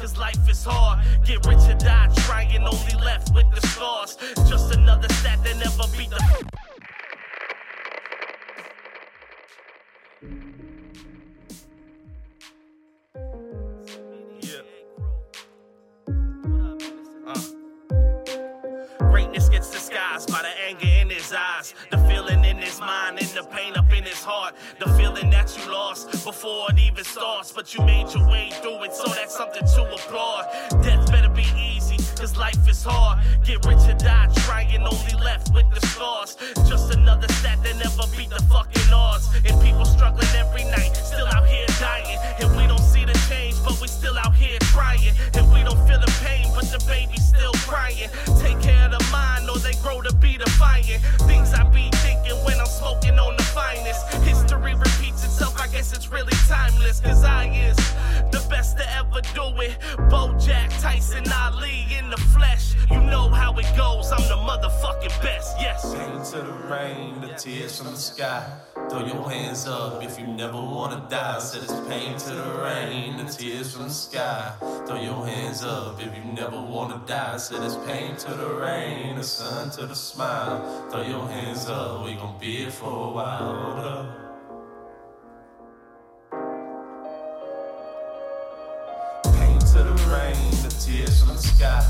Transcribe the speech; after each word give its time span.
cause 0.00 0.16
life 0.16 0.48
is 0.48 0.64
hard. 0.64 0.98
Get 1.24 1.44
rich 1.46 1.58
or 1.68 1.74
die 1.74 2.08
trying, 2.16 2.62
only 2.62 2.94
left 3.04 3.34
with 3.34 3.50
the 3.54 3.60
scars. 3.68 4.16
Just 4.48 4.74
another 4.74 5.08
stat 5.14 5.38
that 5.44 5.56
never 5.56 5.84
beat 5.96 6.10
the. 6.10 6.18
Yeah. 14.40 14.62
Uh. 17.28 19.10
Greatness 19.10 19.48
gets 19.50 19.70
disguised 19.70 20.30
by 20.32 20.42
the 20.42 20.52
anger 20.66 20.86
in 20.86 21.10
his 21.10 21.32
eyes, 21.32 21.74
the 21.90 21.98
heart. 24.30 24.54
The 24.78 24.88
feeling 24.94 25.28
that 25.30 25.48
you 25.56 25.72
lost 25.72 26.10
before 26.24 26.70
it 26.70 26.78
even 26.78 27.04
starts, 27.04 27.50
but 27.52 27.74
you 27.74 27.84
made 27.84 28.06
your 28.14 28.26
way 28.28 28.50
through 28.62 28.84
it, 28.84 28.94
so 28.94 29.06
that's 29.10 29.34
something 29.36 29.66
to 29.74 29.82
applaud. 29.96 30.46
Death 30.84 31.10
better 31.10 31.28
be 31.28 31.46
easy, 31.58 31.96
cause 32.14 32.36
life 32.36 32.62
is 32.68 32.82
hard. 32.84 33.18
Get 33.44 33.64
rich 33.66 33.84
or 33.90 33.98
die 33.98 34.28
trying, 34.46 34.82
only 34.86 35.16
left 35.18 35.52
with 35.54 35.68
the 35.74 35.82
scars. 35.86 36.36
Just 36.68 36.94
another 36.94 37.28
stat 37.38 37.58
that 37.64 37.76
never 37.82 38.06
beat 38.16 38.30
the 38.30 38.42
fucking 38.52 38.92
odds. 38.92 39.26
And 39.46 39.54
people 39.60 39.84
struggling 39.84 40.34
every 40.36 40.64
night, 40.64 40.94
still 40.94 41.26
out 41.34 41.46
here 41.48 41.66
dying. 41.80 42.18
And 42.40 42.56
we 42.56 42.66
don't 42.70 42.86
see 42.94 43.04
the 43.04 43.18
change, 43.28 43.56
but 43.64 43.80
we 43.80 43.88
still 43.88 44.16
out 44.18 44.34
here 44.34 44.58
trying. 44.74 45.12
And 45.34 45.44
we 45.52 45.60
don't 45.66 45.80
feel 45.88 45.98
the 45.98 46.12
pain, 46.22 46.46
but 46.54 46.66
the 46.70 46.78
baby's 46.86 47.26
still 47.26 47.54
crying. 47.66 48.10
Take 48.38 48.60
care 48.62 48.84
of 48.86 48.92
the 48.94 49.02
mind, 49.10 49.50
or 49.50 49.58
they 49.58 49.74
grow 49.82 50.00
to 50.02 50.14
be 50.14 50.38
defiant. 50.38 51.02
Things 51.26 51.52
I 51.52 51.64
be 51.70 51.90
thinking 52.04 52.38
when 52.44 52.58
I'm 52.60 52.72
smoking 52.80 53.18
on 53.18 53.36
the 53.36 53.46
finest. 53.58 54.09
Guess 55.80 55.94
it's 55.94 56.12
really 56.12 56.36
timeless. 56.46 57.00
Cause 57.00 57.24
I 57.24 57.46
is 57.46 57.76
the 58.30 58.46
best 58.50 58.76
to 58.76 58.84
ever 58.98 59.22
do 59.34 59.46
it. 59.62 59.78
Bojack 60.12 60.68
Tyson 60.78 61.24
Ali 61.32 61.86
in 61.98 62.10
the 62.10 62.18
flesh. 62.34 62.74
You 62.90 63.00
know 63.00 63.30
how 63.30 63.56
it 63.56 63.70
goes, 63.78 64.12
I'm 64.12 64.24
the 64.28 64.40
motherfucking 64.50 65.22
best, 65.22 65.56
yes. 65.58 65.94
Pain 65.94 66.22
to 66.32 66.46
the 66.46 66.52
rain, 66.68 67.20
the 67.22 67.28
tears 67.28 67.78
from 67.78 67.92
the 67.92 67.96
sky. 67.96 68.44
Throw 68.90 69.06
your 69.06 69.30
hands 69.30 69.66
up 69.66 70.04
if 70.04 70.20
you 70.20 70.26
never 70.26 70.60
wanna 70.60 71.06
die. 71.08 71.38
Said 71.38 71.62
it's 71.62 71.80
pain 71.88 72.18
to 72.18 72.30
the 72.34 72.50
rain, 72.62 73.16
the 73.16 73.32
tears 73.32 73.74
from 73.74 73.84
the 73.84 73.94
sky. 74.06 74.52
Throw 74.86 75.00
your 75.00 75.26
hands 75.26 75.64
up 75.64 75.98
if 75.98 76.14
you 76.14 76.24
never 76.24 76.60
wanna 76.60 77.00
die. 77.06 77.38
Said 77.38 77.62
it's 77.62 77.76
pain 77.88 78.16
to 78.16 78.34
the 78.34 78.50
rain, 78.66 79.16
the 79.16 79.24
sun 79.24 79.70
to 79.70 79.86
the 79.86 79.96
smile. 79.96 80.60
Throw 80.90 81.02
your 81.02 81.26
hands 81.26 81.70
up, 81.70 82.04
we 82.04 82.16
gon' 82.16 82.36
be 82.38 82.56
here 82.58 82.70
for 82.70 83.08
a 83.08 83.12
while. 83.12 84.09
To 89.80 89.86
the 89.86 90.10
rain, 90.10 90.50
the 90.62 90.68
tears 90.78 91.20
from 91.20 91.34
the 91.34 91.42
sky. 91.42 91.80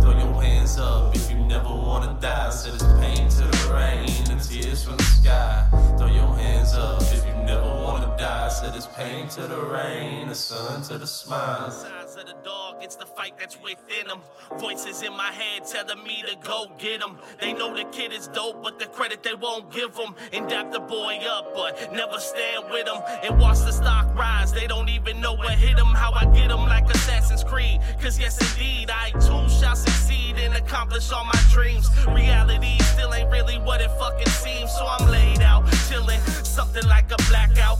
Throw 0.00 0.12
your 0.12 0.40
hands 0.40 0.78
up 0.78 1.14
if 1.16 1.30
you 1.30 1.36
never 1.36 1.68
wanna 1.68 2.16
die. 2.20 2.50
Said 2.50 2.74
it's 2.74 2.84
pain 3.00 3.28
to 3.28 3.42
the 3.42 3.74
rain, 3.74 4.24
the 4.24 4.38
tears 4.48 4.84
from 4.84 4.96
the 4.96 5.02
sky. 5.02 5.66
Throw 5.98 6.06
your 6.06 6.32
hands 6.36 6.74
up 6.74 7.02
if 7.02 7.26
you 7.26 7.34
never 7.42 7.66
wanna 7.66 8.14
die. 8.16 8.48
Said 8.48 8.76
it's 8.76 8.86
pain 8.86 9.28
to 9.30 9.42
the 9.48 9.60
rain, 9.62 10.28
the 10.28 10.34
sun 10.34 10.82
to 10.82 10.98
the 10.98 11.06
smile. 11.06 11.66
Of 11.66 12.26
the 12.26 12.34
dog, 12.44 12.82
it's 12.82 12.96
the 12.96 13.06
fight 13.06 13.34
that's 13.38 13.56
within 13.62 14.06
them. 14.06 14.20
Voices 14.58 15.02
in 15.02 15.12
my 15.12 15.32
head 15.32 15.66
telling 15.66 16.02
me 16.04 16.22
to 16.28 16.36
go 16.46 16.66
get 16.78 17.00
him. 17.02 17.16
They 17.40 17.52
know 17.52 17.74
the 17.74 17.84
kid 17.84 18.12
is 18.12 18.28
dope, 18.28 18.62
but 18.62 18.78
the 18.78 18.86
credit 18.86 19.22
they 19.22 19.34
won't 19.34 19.72
give 19.72 19.96
him. 19.96 20.14
And 20.32 20.48
dap 20.48 20.70
the 20.70 20.80
boy 20.80 21.18
up, 21.28 21.54
but 21.54 21.92
never 21.92 22.18
stand 22.18 22.64
with 22.70 22.86
him. 22.86 23.00
And 23.24 23.40
watch 23.40 23.58
the 23.60 23.72
stock 23.72 24.14
rise, 24.14 24.52
they 24.52 24.66
don't 24.66 24.88
even 24.88 25.20
know 25.20 25.34
what 25.34 25.52
hit 25.52 25.78
him. 25.78 25.92
How 26.02 26.12
I 26.12 26.26
get 26.26 26.50
him 26.50 26.64
like 26.74 26.86
Assassin's 27.30 27.48
Creed. 27.48 27.80
Cause 28.00 28.18
yes, 28.18 28.38
indeed, 28.38 28.90
I 28.90 29.10
too 29.10 29.48
shall 29.48 29.76
succeed 29.76 30.36
and 30.38 30.54
accomplish 30.54 31.12
all 31.12 31.24
my 31.24 31.40
dreams. 31.52 31.88
Reality 32.08 32.78
still 32.80 33.14
ain't 33.14 33.30
really 33.30 33.58
what 33.58 33.80
it 33.80 33.90
fucking 33.98 34.28
seems. 34.28 34.70
So 34.72 34.86
I'm 34.86 35.08
laid 35.10 35.40
out, 35.40 35.64
chilling, 35.88 36.20
something 36.42 36.86
like 36.88 37.10
a 37.12 37.16
blackout. 37.28 37.78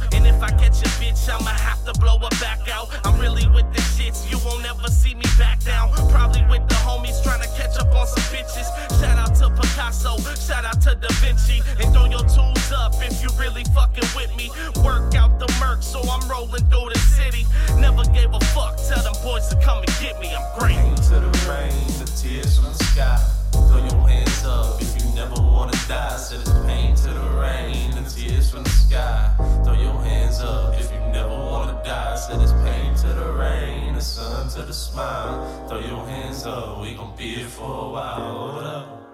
The 34.00 34.06
sun 34.06 34.48
to 34.48 34.62
the 34.62 34.72
smile. 34.72 35.66
Throw 35.68 35.78
your 35.80 36.06
hands 36.06 36.46
up, 36.46 36.80
we 36.80 36.94
gon' 36.94 37.14
be 37.16 37.34
here 37.34 37.46
for 37.46 37.84
a 37.84 37.90
while. 37.90 38.32
Hold 38.32 38.64
up. 38.64 39.09